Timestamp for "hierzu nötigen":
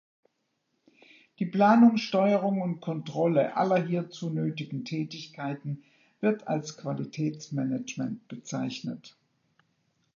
3.85-4.83